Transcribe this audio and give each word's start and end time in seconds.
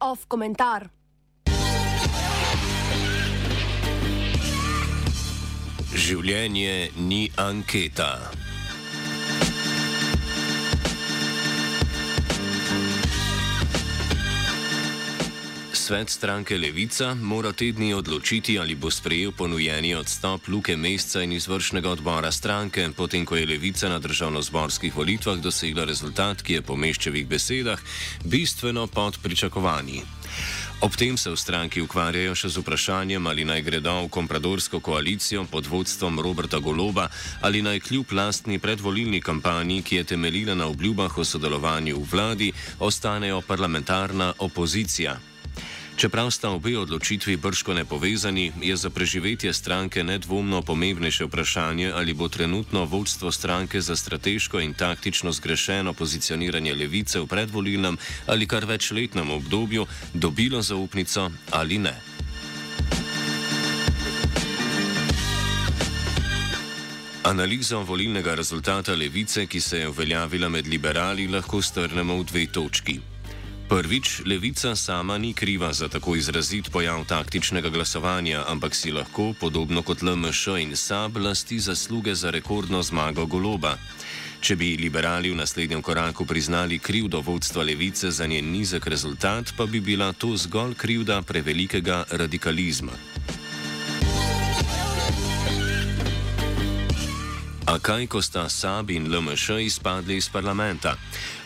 Off 0.00 0.26
komentar. 0.28 0.90
Življenje 5.94 6.90
ni 6.96 7.22
anketa. 7.36 8.12
Svet 15.88 16.10
stranke 16.10 16.58
Levica 16.58 17.14
mora 17.14 17.48
tedni 17.56 17.94
odločiti, 17.96 18.58
ali 18.60 18.74
bo 18.76 18.90
sprejel 18.92 19.32
ponujeni 19.32 19.94
odstop 19.96 20.48
Luke 20.52 20.76
Mesta 20.76 21.22
in 21.24 21.32
izvršnega 21.32 21.88
odbora 21.88 22.28
stranke, 22.32 22.84
potem 22.96 23.24
ko 23.24 23.36
je 23.36 23.46
Levica 23.48 23.88
na 23.88 23.96
državno-zborskih 23.96 24.92
volitvah 24.92 25.40
dosegla 25.40 25.86
rezultat, 25.88 26.42
ki 26.44 26.58
je 26.58 26.62
po 26.62 26.76
Meščevih 26.76 27.24
besedah 27.24 27.80
bistveno 28.24 28.84
pod 28.86 29.16
pričakovanji. 29.22 30.02
Ob 30.84 30.92
tem 30.92 31.16
se 31.16 31.32
v 31.32 31.40
stranki 31.40 31.80
ukvarjajo 31.80 32.36
še 32.36 32.52
z 32.52 32.60
vprašanjem, 32.60 33.24
ali 33.24 33.48
naj 33.48 33.64
gredo 33.64 33.96
v 34.04 34.12
kompradorsko 34.12 34.82
koalicijo 34.84 35.46
pod 35.48 35.72
vodstvom 35.72 36.20
Roberta 36.20 36.60
Goloba 36.60 37.08
ali 37.40 37.64
naj 37.64 37.80
kljub 37.80 38.12
lastni 38.12 38.60
predvolilni 38.60 39.24
kampanji, 39.24 39.80
ki 39.82 39.96
je 39.96 40.04
temeljila 40.12 40.52
na 40.52 40.68
obljubah 40.68 41.16
o 41.16 41.24
sodelovanju 41.24 41.96
v 41.96 42.06
vladi, 42.12 42.52
ostanejo 42.76 43.40
parlamentarna 43.40 44.34
opozicija. 44.36 45.16
Čeprav 45.98 46.30
sta 46.30 46.50
obe 46.54 46.78
odločitvi 46.78 47.36
brško 47.36 47.74
nepovezani, 47.74 48.52
je 48.62 48.76
za 48.76 48.90
preživetje 48.90 49.52
stranke 49.52 50.04
nedvomno 50.04 50.62
pomembnejše 50.62 51.24
vprašanje, 51.24 51.90
ali 51.90 52.14
bo 52.14 52.28
trenutno 52.28 52.84
vodstvo 52.84 53.32
stranke 53.32 53.80
za 53.80 53.96
strateško 53.96 54.60
in 54.60 54.74
taktično 54.74 55.32
zgrešeno 55.32 55.92
pozicioniranje 55.92 56.74
levice 56.74 57.20
v 57.20 57.26
predvolilnem 57.26 57.98
ali 58.26 58.46
kar 58.46 58.64
večletnem 58.64 59.30
obdobju 59.30 59.86
dobilo 60.14 60.62
zaupnico 60.62 61.30
ali 61.50 61.78
ne. 61.78 61.94
Analizo 67.22 67.82
volilnega 67.82 68.34
rezultata 68.34 68.94
levice, 68.94 69.46
ki 69.46 69.60
se 69.60 69.78
je 69.78 69.88
uveljavila 69.88 70.48
med 70.48 70.66
liberali, 70.66 71.28
lahko 71.28 71.62
strnemo 71.62 72.22
v 72.22 72.24
dve 72.24 72.46
točki. 72.46 73.17
Prvič, 73.68 74.24
levica 74.24 74.72
sama 74.72 75.18
ni 75.18 75.34
kriva 75.36 75.72
za 75.72 75.88
tako 75.88 76.16
izrazit 76.16 76.72
pojav 76.72 77.04
taktičnega 77.04 77.68
glasovanja, 77.68 78.44
ampak 78.48 78.74
si 78.74 78.88
lahko, 78.92 79.34
podobno 79.40 79.82
kot 79.82 80.02
LMŠ 80.02 80.56
in 80.64 80.76
SAB, 80.76 81.16
lasti 81.16 81.60
zasluge 81.60 82.14
za 82.14 82.30
rekordno 82.30 82.82
zmago 82.82 83.26
goloba. 83.26 83.76
Če 84.40 84.56
bi 84.56 84.76
liberali 84.80 85.28
v 85.30 85.36
naslednjem 85.36 85.82
koraku 85.82 86.24
priznali 86.24 86.78
krivdo 86.78 87.20
vodstva 87.20 87.62
levice 87.62 88.10
za 88.10 88.26
njen 88.26 88.48
nizek 88.52 88.86
rezultat, 88.86 89.52
pa 89.56 89.66
bi 89.66 89.80
bila 89.80 90.12
to 90.12 90.36
zgolj 90.36 90.74
krivda 90.74 91.22
prevelikega 91.22 92.04
radikalizma. 92.10 92.92
A 97.68 97.76
kaj, 97.76 98.08
ko 98.08 98.24
sta 98.24 98.48
SAB 98.48 98.96
in 98.96 99.12
LMŠ 99.12 99.60
izpadli 99.60 100.16
iz 100.16 100.32
parlamenta? 100.32 100.94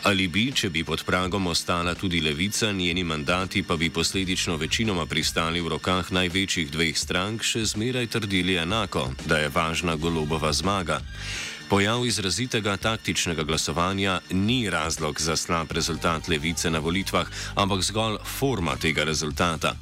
Ali 0.07 0.29
bi, 0.31 0.45
če 0.55 0.69
bi 0.71 0.79
pod 0.87 1.03
pragom 1.03 1.51
ostala 1.51 1.97
tudi 1.99 2.21
levica, 2.23 2.71
njeni 2.71 3.03
mandati 3.03 3.63
pa 3.63 3.75
bi 3.75 3.89
posledično 3.91 4.55
večinoma 4.55 5.03
pristali 5.05 5.59
v 5.59 5.75
rokah 5.75 6.11
največjih 6.15 6.71
dveh 6.71 6.95
strank, 6.95 7.43
še 7.43 7.65
zmeraj 7.75 8.07
trdili 8.07 8.55
enako, 8.55 9.09
da 9.27 9.43
je 9.43 9.51
važna 9.51 9.99
golobova 9.99 10.53
zmaga? 10.55 11.01
Pojav 11.69 12.05
izrazitega 12.05 12.77
taktičnega 12.77 13.43
glasovanja 13.43 14.19
ni 14.31 14.69
razlog 14.69 15.21
za 15.21 15.35
slab 15.35 15.71
rezultat 15.71 16.27
levice 16.27 16.69
na 16.69 16.79
volitvah, 16.79 17.27
ampak 17.55 17.83
zgolj 17.83 18.17
forma 18.39 18.75
tega 18.75 19.03
rezultata. 19.03 19.75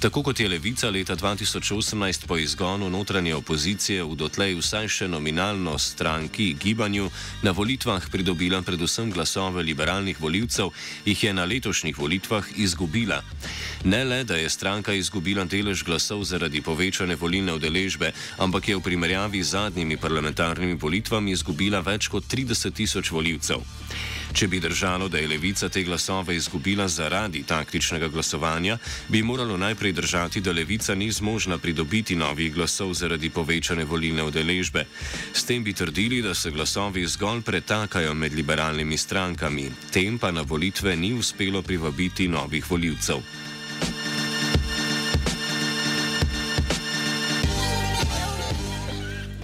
Tako 0.00 0.22
kot 0.22 0.40
je 0.40 0.48
levica 0.48 0.90
leta 0.90 1.16
2018 1.16 2.26
po 2.26 2.36
izgonu 2.36 2.90
notranje 2.90 3.34
opozicije 3.34 4.04
v 4.04 4.16
dotlej 4.16 4.54
vsaj 4.56 4.88
še 4.88 5.08
nominalno 5.08 5.78
stranki 5.78 6.54
gibanju 6.60 7.10
na 7.42 7.50
volitvah 7.50 8.08
pridobila 8.10 8.62
predvsem 8.62 9.10
glasove 9.10 9.62
liberalnih 9.62 10.20
voljivcev, 10.20 10.70
jih 11.04 11.24
je 11.24 11.32
na 11.32 11.44
letošnjih 11.44 11.98
volitvah 11.98 12.44
izgubila. 12.56 13.22
Ne 13.84 14.04
le, 14.04 14.24
da 14.24 14.36
je 14.36 14.48
stranka 14.50 14.92
izgubila 14.92 15.44
delež 15.44 15.84
glasov 15.84 16.24
zaradi 16.24 16.60
povečane 16.60 17.16
volilne 17.16 17.52
udeležbe, 17.52 18.12
ampak 18.38 18.68
je 18.68 18.76
v 18.76 18.80
primerjavi 18.80 19.42
z 19.42 19.50
zadnjimi 19.50 19.96
parlamentarnimi 19.96 20.80
volitvami 20.80 21.19
izgubila 21.28 21.80
več 21.80 22.08
kot 22.08 22.24
30 22.24 22.72
tisoč 22.74 23.10
voljivcev. 23.10 23.60
Če 24.32 24.46
bi 24.48 24.60
držalo, 24.60 25.08
da 25.08 25.18
je 25.18 25.28
levica 25.28 25.68
te 25.68 25.82
glasove 25.82 26.36
izgubila 26.36 26.86
zaradi 26.88 27.42
taktičnega 27.42 28.08
glasovanja, 28.08 28.78
bi 29.08 29.22
moralo 29.22 29.56
najprej 29.56 29.92
držati, 29.92 30.40
da 30.40 30.52
levica 30.52 30.94
ni 30.94 31.10
zmožna 31.12 31.58
pridobiti 31.58 32.16
novih 32.16 32.54
glasov 32.54 32.94
zaradi 32.94 33.30
povečane 33.30 33.84
volilne 33.84 34.22
udeležbe. 34.22 34.86
S 35.34 35.44
tem 35.44 35.64
bi 35.64 35.72
trdili, 35.72 36.22
da 36.22 36.34
se 36.34 36.50
glasovi 36.50 37.06
zgolj 37.06 37.42
pretakajo 37.42 38.14
med 38.14 38.34
liberalnimi 38.34 38.96
strankami, 38.96 39.70
tem 39.90 40.18
pa 40.18 40.30
na 40.30 40.42
volitve 40.42 40.96
ni 40.96 41.12
uspelo 41.12 41.62
privabiti 41.62 42.28
novih 42.28 42.70
voljivcev. 42.70 43.49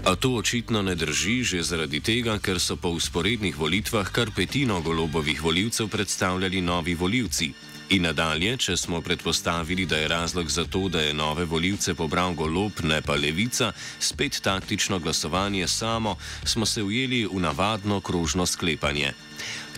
A 0.06 0.14
to 0.14 0.38
očitno 0.38 0.82
ne 0.86 0.94
drži 0.94 1.42
že 1.42 1.66
zaradi 1.66 1.98
tega, 1.98 2.38
ker 2.38 2.62
so 2.62 2.76
po 2.78 2.94
usporednih 2.94 3.58
volitvah 3.58 4.06
kar 4.14 4.30
petino 4.30 4.78
golobovih 4.80 5.42
voljivcev 5.42 5.88
predstavljali 5.90 6.60
novi 6.62 6.94
voljivci. 6.94 7.50
In 7.90 8.06
nadalje, 8.06 8.56
če 8.56 8.76
smo 8.76 9.00
predpostavili, 9.02 9.86
da 9.86 9.96
je 9.98 10.08
razlog 10.08 10.50
za 10.50 10.64
to, 10.64 10.88
da 10.88 11.00
je 11.00 11.14
nove 11.14 11.44
voljivce 11.44 11.94
pobral 11.94 12.34
golob, 12.34 12.72
ne 12.82 13.02
pa 13.02 13.18
levica, 13.18 13.72
spet 13.98 14.40
taktično 14.42 14.98
glasovanje 14.98 15.66
samo, 15.68 16.16
smo 16.44 16.66
se 16.66 16.82
ujeli 16.82 17.26
v 17.26 17.40
navadno 17.42 18.00
krožno 18.00 18.46
sklepanje. 18.46 19.12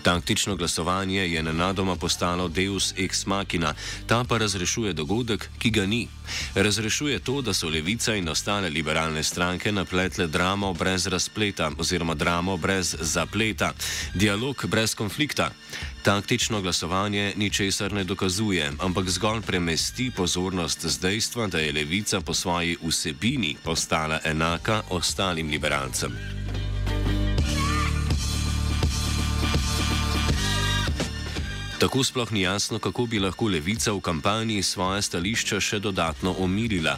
Taktično 0.01 0.55
glasovanje 0.55 1.21
je 1.27 1.43
nenadoma 1.43 1.95
postalo 1.95 2.47
deus 2.47 2.93
ex 2.97 3.25
machina, 3.25 3.73
ta 4.07 4.23
pa 4.23 4.37
razrešuje 4.37 4.93
dogodek, 4.93 5.49
ki 5.59 5.69
ga 5.69 5.85
ni. 5.85 6.07
Razrešuje 6.55 7.19
to, 7.19 7.41
da 7.41 7.53
so 7.53 7.69
levica 7.69 8.15
in 8.15 8.29
ostale 8.29 8.69
liberalne 8.69 9.23
stranke 9.23 9.71
napletle 9.71 10.27
dramo 10.27 10.73
brez 10.73 11.07
razpleta 11.07 11.71
oziroma 11.77 12.13
dramo 12.13 12.57
brez 12.57 12.95
zapleta, 12.99 13.73
dialog 14.13 14.65
brez 14.67 14.95
konflikta. 14.95 15.51
Taktično 16.03 16.61
glasovanje 16.61 17.33
ničesar 17.35 17.93
ne 17.93 18.03
dokazuje, 18.03 18.71
ampak 18.79 19.09
zgolj 19.09 19.41
premesti 19.41 20.11
pozornost 20.11 20.85
z 20.85 20.99
dejstva, 20.99 21.47
da 21.47 21.59
je 21.59 21.73
levica 21.73 22.21
po 22.21 22.33
svoji 22.33 22.77
vsebini 22.87 23.55
postala 23.63 24.19
enaka 24.23 24.81
ostalim 24.89 25.49
liberalcem. 25.49 26.38
Tako 31.79 32.03
sploh 32.03 32.31
ni 32.31 32.41
jasno, 32.41 32.79
kako 32.79 33.05
bi 33.05 33.19
lahko 33.19 33.47
levica 33.47 33.93
v 33.95 34.01
kampanji 34.03 34.63
svoje 34.63 35.01
stališča 35.01 35.59
še 35.63 35.77
dodatno 35.79 36.33
omilila. 36.43 36.97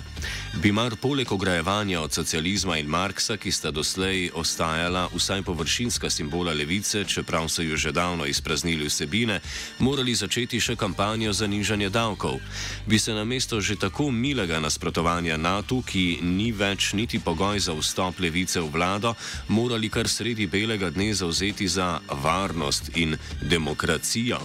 Bi 0.58 0.72
mar 0.74 0.96
poleg 0.98 1.32
ograjevanja 1.32 2.00
od 2.02 2.14
socializma 2.14 2.80
in 2.82 2.88
Marksa, 2.90 3.38
ki 3.38 3.52
sta 3.54 3.70
doslej 3.72 4.32
ostajala 4.34 5.04
vsaj 5.14 5.44
površinska 5.46 6.10
simbola 6.10 6.54
levice, 6.58 7.04
čeprav 7.06 7.46
so 7.50 7.62
jo 7.62 7.78
že 7.78 7.92
davno 7.92 8.26
izpraznili 8.26 8.88
vsebine, 8.90 9.38
morali 9.80 10.16
začeti 10.16 10.60
še 10.60 10.76
kampanjo 10.76 11.34
za 11.34 11.48
nižanje 11.48 11.90
davkov? 11.90 12.42
Bi 12.88 13.00
se 13.00 13.14
na 13.14 13.24
mesto 13.24 13.62
že 13.62 13.78
tako 13.78 14.10
milega 14.10 14.60
nasprotovanja 14.60 15.38
NATO, 15.38 15.84
ki 15.86 16.26
ni 16.26 16.50
več 16.52 16.94
niti 16.98 17.20
pogoj 17.20 17.60
za 17.60 17.78
vstop 17.78 18.18
levice 18.20 18.58
v 18.58 18.74
vlado, 18.74 19.14
morali 19.48 19.94
kar 19.94 20.10
sredi 20.10 20.50
belega 20.50 20.90
dne 20.90 21.14
zauzeti 21.14 21.68
za 21.68 22.02
varnost 22.10 22.98
in 22.98 23.14
demokracijo? 23.46 24.42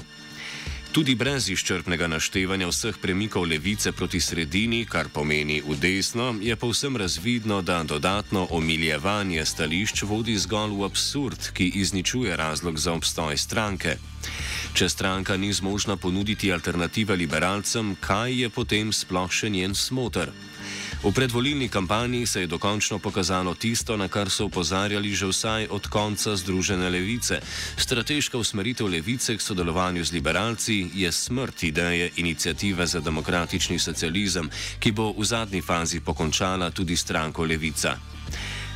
Tudi 0.96 1.12
brez 1.14 1.50
izčrpnega 1.52 2.06
naštevanja 2.08 2.70
vseh 2.70 2.96
premikov 2.96 3.44
levice 3.44 3.90
proti 3.92 4.16
sredini, 4.16 4.86
kar 4.88 5.10
pomeni 5.12 5.58
v 5.60 5.76
desno, 5.76 6.32
je 6.40 6.56
povsem 6.56 6.96
razvidno, 6.96 7.60
da 7.60 7.82
dodatno 7.84 8.46
omiljevanje 8.50 9.44
stališč 9.44 10.02
vodi 10.08 10.38
zgolj 10.40 10.72
v 10.72 10.88
absurd, 10.88 11.50
ki 11.52 11.68
izničuje 11.84 12.36
razlog 12.36 12.80
za 12.80 12.96
obstoj 12.96 13.36
stranke. 13.36 13.98
Če 14.72 14.88
stranka 14.88 15.36
ni 15.36 15.52
zmožna 15.52 16.00
ponuditi 16.00 16.48
alternative 16.52 17.16
liberalcem, 17.16 17.92
kaj 18.00 18.32
je 18.32 18.48
potem 18.48 18.88
sploh 18.88 19.28
še 19.28 19.52
njen 19.52 19.76
smotr? 19.76 20.32
V 21.02 21.12
predvolilni 21.12 21.68
kampanji 21.68 22.26
se 22.26 22.40
je 22.40 22.46
dokončno 22.46 22.98
pokazalo 22.98 23.54
tisto, 23.54 23.96
na 23.96 24.08
kar 24.08 24.30
so 24.30 24.46
upozarjali 24.46 25.14
že 25.14 25.26
vsaj 25.26 25.66
od 25.70 25.86
konca 25.86 26.36
Združene 26.36 26.90
levice. 26.90 27.40
Strateška 27.76 28.38
usmeritev 28.38 28.86
levice 28.86 29.36
k 29.36 29.40
sodelovanju 29.40 30.04
z 30.04 30.12
liberalci 30.12 30.90
je 30.94 31.12
smrt 31.12 31.62
ideje 31.62 32.10
inicijative 32.16 32.86
za 32.86 33.00
demokratični 33.00 33.78
socializem, 33.78 34.50
ki 34.78 34.92
bo 34.92 35.12
v 35.12 35.24
zadnji 35.24 35.62
fazi 35.62 36.00
pokončala 36.00 36.70
tudi 36.70 36.96
stranko 36.96 37.44
Levica. 37.44 37.96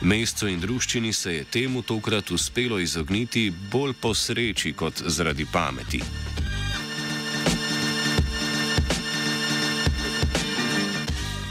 Mestu 0.03 0.49
in 0.49 0.61
druščini 0.61 1.13
se 1.13 1.35
je 1.35 1.45
temu 1.45 1.83
tokrat 1.83 2.31
uspelo 2.31 2.79
izogniti 2.79 3.51
bolj 3.51 3.93
po 4.01 4.15
sreči 4.15 4.73
kot 4.73 5.03
zaradi 5.07 5.47
pameti. 5.53 6.01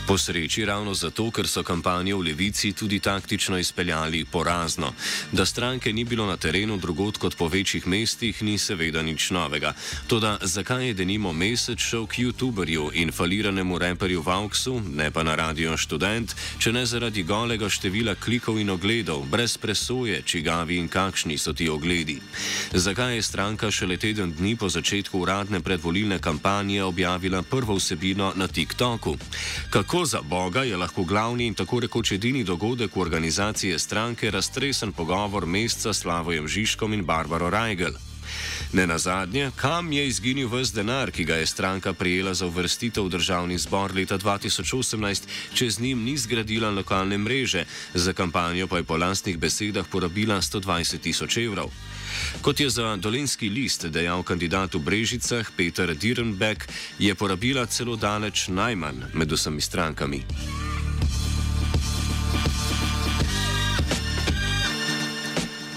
Po 0.10 0.18
sreči 0.18 0.66
ravno 0.66 0.94
zato, 0.94 1.30
ker 1.30 1.46
so 1.46 1.62
kampanjo 1.62 2.18
v 2.18 2.34
levici 2.34 2.74
tudi 2.74 2.98
taktično 3.00 3.58
izpeljali 3.62 4.26
porazno. 4.26 4.94
Da 5.32 5.46
stranke 5.46 5.94
ni 5.94 6.04
bilo 6.04 6.26
na 6.26 6.38
terenu 6.38 6.78
drugot 6.78 7.18
kot 7.18 7.36
po 7.38 7.48
večjih 7.48 7.88
mestih, 7.88 8.42
ni 8.44 8.58
seveda 8.58 9.02
nič 9.02 9.30
novega. 9.30 9.74
Toda 10.08 10.38
zakaj 10.42 10.88
je 10.88 10.94
denimo 10.94 11.34
mesec 11.34 11.80
šel 11.80 12.08
k 12.08 12.26
YouTuberju 12.26 12.90
in 12.94 13.12
faliranemu 13.12 13.78
reperju 13.78 14.24
Vauxu, 14.26 14.82
ne 14.96 15.12
pa 15.12 15.24
na 15.24 15.36
radio 15.36 15.78
študent, 15.78 16.34
če 16.58 16.74
ne 16.74 16.86
zaradi 16.86 17.24
golega 17.24 17.70
števila 17.70 18.16
klikov 18.16 18.58
in 18.58 18.70
ogledov, 18.70 19.30
brez 19.30 19.58
presoje, 19.58 20.24
čigavi 20.26 20.78
in 20.82 20.90
kakšni 20.90 21.38
so 21.38 21.54
ti 21.54 21.70
ogledi? 21.70 22.18
Zakaj 22.74 23.16
je 23.16 23.22
stranka 23.22 23.72
šele 23.72 23.98
teden 23.98 24.34
dni 24.34 24.56
po 24.56 24.70
začetku 24.70 25.20
uradne 25.20 25.62
predvolilne 25.62 26.18
kampanje 26.20 26.84
objavila 26.84 27.42
prvo 27.42 27.78
vsebino 27.78 28.34
na 28.36 28.48
TikToku? 28.48 29.18
Kako 29.70 29.99
Kako 30.00 30.06
za 30.06 30.22
Boga 30.22 30.64
je 30.64 30.78
lahko 30.78 31.04
glavni 31.04 31.48
in 31.48 31.54
tako 31.54 31.80
rekoč 31.80 32.12
edini 32.12 32.44
dogodek 32.44 32.96
v 32.96 33.02
organizaciji 33.02 33.80
stranke 33.80 34.32
raztresen 34.32 34.92
pogovor 34.92 35.46
meseca 35.46 35.94
s 35.94 36.00
Slavojem 36.00 36.48
Žižkom 36.48 36.94
in 36.94 37.04
Barbaro 37.06 37.50
Rajgel? 37.50 37.92
Ne 38.74 38.88
na 38.88 38.98
zadnje, 38.98 39.52
kam 39.56 39.92
je 39.92 40.08
izginil 40.08 40.48
vse 40.48 40.76
denar, 40.76 41.12
ki 41.12 41.26
ga 41.26 41.36
je 41.36 41.46
stranka 41.46 41.94
prijela 41.94 42.34
za 42.34 42.48
uvrstitev 42.48 43.04
v 43.04 43.10
državni 43.10 43.58
zbor 43.58 43.92
leta 43.96 44.18
2018, 44.18 45.28
če 45.54 45.70
z 45.70 45.80
njim 45.80 46.04
ni 46.04 46.18
zgradila 46.18 46.72
lokalne 46.72 47.18
mreže, 47.18 47.66
za 47.94 48.14
kampanjo 48.14 48.68
pa 48.68 48.78
je 48.78 48.84
po 48.84 48.98
lastnih 48.98 49.38
besedah 49.38 49.88
porabila 49.92 50.40
120 50.42 50.98
tisoč 50.98 51.38
evrov. 51.38 51.76
Kot 52.42 52.60
je 52.60 52.70
za 52.70 52.96
dolenski 52.96 53.50
list 53.50 53.86
dejal 53.86 54.24
kandidat 54.24 54.74
v 54.74 54.80
Brežicah 54.80 55.52
Peter 55.56 55.96
Direnbeck, 55.96 56.66
je 57.00 57.16
porabila 57.16 57.66
celo 57.66 57.96
daleč 57.96 58.48
najmanj 58.48 59.14
med 59.14 59.32
vsemi 59.32 59.62
strankami. 59.62 60.24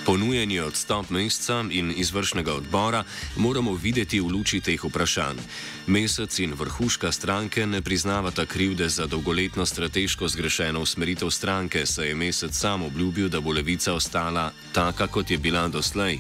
Ponujeni 0.06 0.60
odstop 0.60 1.10
meseca 1.10 1.64
in 1.70 1.93
izvršnega 1.96 2.54
odbora 2.54 3.04
moramo 3.37 3.75
videti 3.75 4.20
v 4.20 4.26
luči 4.34 4.60
teh 4.60 4.84
vprašanj. 4.84 5.38
Mesec 5.87 6.38
in 6.38 6.54
vrhuška 6.58 7.12
stranke 7.12 7.66
ne 7.66 7.82
priznavata 7.82 8.46
krivde 8.46 8.88
za 8.88 9.06
dolgoletno 9.06 9.66
strateško 9.66 10.28
zgrešeno 10.28 10.81
usmeritev 10.81 11.31
stranke, 11.31 11.87
saj 11.87 12.08
je 12.08 12.14
mesec 12.14 12.54
sam 12.54 12.82
obljubil, 12.82 13.28
da 13.28 13.40
bo 13.40 13.52
levica 13.52 13.94
ostala 13.94 14.50
taka, 14.72 15.06
kot 15.06 15.31
je 15.31 15.38
bila 15.38 15.69
doslej. 15.69 16.19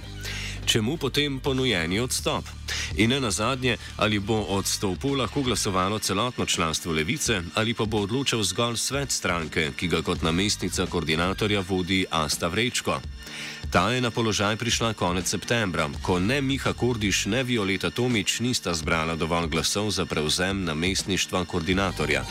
Čemu 0.66 0.96
potem 0.96 1.40
ponujeni 1.40 2.00
odstop? 2.00 2.44
In 2.96 3.10
ne 3.10 3.20
nazadnje, 3.20 3.76
ali 3.96 4.18
bo 4.18 4.40
odstopu 4.48 5.14
lahko 5.14 5.42
glasovalo 5.42 5.98
celotno 5.98 6.46
članstvo 6.46 6.92
levice, 6.92 7.42
ali 7.54 7.74
pa 7.74 7.84
bo 7.84 7.98
odločal 7.98 8.42
zgolj 8.42 8.76
svet 8.76 9.10
stranke, 9.10 9.70
ki 9.76 9.88
ga 9.88 10.02
kot 10.02 10.22
namestnica 10.22 10.86
koordinatorja 10.86 11.60
vodi 11.68 12.04
Asta 12.10 12.48
Vrečko. 12.48 13.00
Ta 13.70 13.90
je 13.90 14.00
na 14.00 14.10
položaj 14.10 14.56
prišla 14.56 14.92
konec 14.92 15.28
septembra, 15.28 15.88
ko 16.02 16.18
ne 16.20 16.40
Miha 16.40 16.72
Kordiš, 16.72 17.26
ne 17.26 17.42
Violeta 17.42 17.90
Tomič 17.90 18.40
nista 18.40 18.74
zbrala 18.74 19.16
dovolj 19.16 19.48
glasov 19.48 19.90
za 19.90 20.06
prevzem 20.06 20.64
namestništva 20.64 21.44
koordinatorja. 21.44 22.24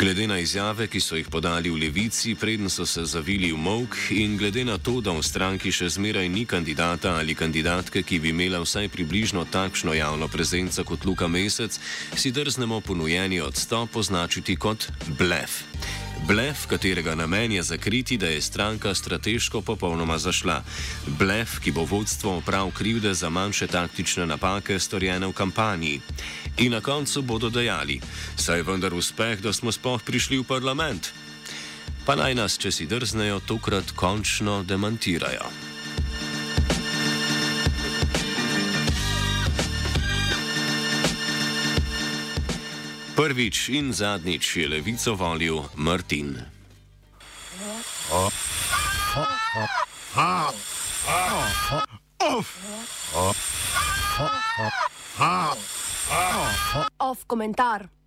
Glede 0.00 0.26
na 0.26 0.38
izjave, 0.38 0.86
ki 0.88 1.00
so 1.00 1.16
jih 1.16 1.26
podali 1.28 1.68
v 1.70 1.76
levici, 1.76 2.32
preden 2.34 2.70
so 2.72 2.86
se 2.86 3.04
zavili 3.04 3.52
v 3.52 3.58
mok, 3.60 3.96
in 4.16 4.38
glede 4.40 4.64
na 4.64 4.78
to, 4.78 5.00
da 5.04 5.12
v 5.12 5.20
stranki 5.20 5.68
še 5.68 5.90
zmeraj 5.92 6.24
ni 6.32 6.46
kandidata 6.48 7.18
ali 7.20 7.36
kandidatke, 7.36 8.00
ki 8.02 8.18
bi 8.18 8.32
imela 8.32 8.62
vsaj 8.64 8.88
približno 8.88 9.44
takšno 9.44 9.92
javno 9.92 10.28
prezenco 10.32 10.84
kot 10.88 11.04
Luka 11.04 11.28
Mesec, 11.28 11.76
si 12.16 12.32
drznemo 12.32 12.80
ponujeni 12.80 13.44
odstop 13.44 14.00
označiti 14.00 14.56
kot 14.56 14.88
blef. 15.20 15.68
Blef, 16.26 16.66
katerega 16.66 17.14
namen 17.14 17.52
je 17.52 17.62
zakriti, 17.62 18.16
da 18.16 18.26
je 18.26 18.40
stranka 18.40 18.94
strateško 18.94 19.60
popolnoma 19.60 20.18
zašla. 20.18 20.62
Blef, 21.06 21.58
ki 21.58 21.72
bo 21.72 21.84
vodstvo 21.84 22.36
oprav 22.36 22.70
krivde 22.70 23.14
za 23.14 23.30
manjše 23.30 23.66
taktične 23.66 24.26
napake, 24.26 24.78
storjene 24.78 25.26
v 25.26 25.32
kampanji. 25.32 26.00
In 26.58 26.72
na 26.72 26.80
koncu 26.80 27.22
bodo 27.22 27.50
dejali: 27.50 28.00
Saj 28.36 28.58
je 28.58 28.62
vendar 28.62 28.94
uspeh, 28.94 29.40
da 29.40 29.52
smo 29.52 29.72
sploh 29.72 30.02
prišli 30.02 30.38
v 30.38 30.44
parlament. 30.44 31.12
Pa 32.06 32.16
naj 32.16 32.34
nas, 32.34 32.58
če 32.58 32.72
si 32.72 32.86
drznejo, 32.86 33.40
tokrat 33.40 33.92
končno 33.96 34.62
demantirajo. 34.62 35.69
Prvič 43.20 43.68
in 43.76 43.92
zadnjič 43.92 44.56
je 44.56 44.64
levico 44.64 45.12
volil 45.12 45.60
Martin. 45.76 46.40
Off 56.96 57.28
komentar. 57.28 57.92